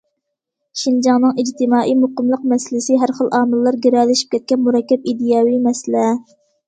شىنجاڭنىڭ 0.83 1.41
ئىجتىمائىي 1.43 1.93
مۇقىملىق 1.99 2.47
مەسىلىسى 2.53 2.97
ھەر 3.03 3.13
خىل 3.19 3.29
ئامىللار 3.41 3.77
گىرەلىشىپ 3.87 4.33
كەتكەن 4.37 4.63
مۇرەككەپ 4.69 5.07
ئىدىيەۋى 5.13 5.55
مەسىلە. 5.69 6.09